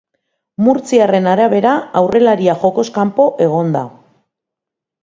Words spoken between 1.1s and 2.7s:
arabera, aurrelaria